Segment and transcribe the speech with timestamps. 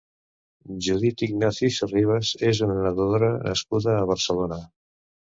[0.85, 4.59] Judit Ignacio i Sorribes és una nedadora nascuda a Barcelona.